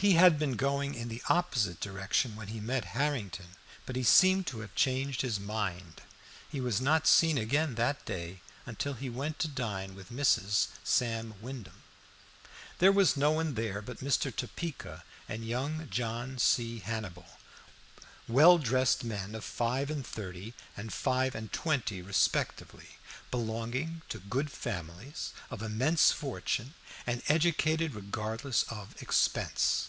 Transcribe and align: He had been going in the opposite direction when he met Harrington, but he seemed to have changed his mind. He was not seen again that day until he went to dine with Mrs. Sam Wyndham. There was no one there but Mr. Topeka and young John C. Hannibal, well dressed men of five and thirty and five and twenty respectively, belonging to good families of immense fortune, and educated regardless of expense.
He 0.00 0.14
had 0.14 0.38
been 0.38 0.56
going 0.56 0.94
in 0.94 1.10
the 1.10 1.22
opposite 1.28 1.78
direction 1.78 2.34
when 2.34 2.48
he 2.48 2.58
met 2.58 2.86
Harrington, 2.96 3.48
but 3.84 3.96
he 3.96 4.02
seemed 4.02 4.46
to 4.46 4.60
have 4.60 4.74
changed 4.74 5.20
his 5.20 5.38
mind. 5.38 6.00
He 6.48 6.58
was 6.58 6.80
not 6.80 7.06
seen 7.06 7.36
again 7.36 7.74
that 7.74 8.06
day 8.06 8.40
until 8.64 8.94
he 8.94 9.10
went 9.10 9.38
to 9.40 9.46
dine 9.46 9.94
with 9.94 10.08
Mrs. 10.10 10.68
Sam 10.84 11.34
Wyndham. 11.42 11.82
There 12.78 12.92
was 12.92 13.14
no 13.18 13.32
one 13.32 13.52
there 13.52 13.82
but 13.82 13.98
Mr. 14.00 14.34
Topeka 14.34 15.04
and 15.28 15.44
young 15.44 15.86
John 15.90 16.38
C. 16.38 16.78
Hannibal, 16.78 17.36
well 18.26 18.56
dressed 18.56 19.04
men 19.04 19.34
of 19.34 19.44
five 19.44 19.90
and 19.90 20.06
thirty 20.06 20.54
and 20.78 20.94
five 20.94 21.34
and 21.34 21.52
twenty 21.52 22.00
respectively, 22.00 22.96
belonging 23.30 24.00
to 24.08 24.18
good 24.18 24.50
families 24.50 25.32
of 25.50 25.60
immense 25.62 26.10
fortune, 26.10 26.72
and 27.06 27.22
educated 27.28 27.94
regardless 27.94 28.62
of 28.64 28.94
expense. 29.02 29.88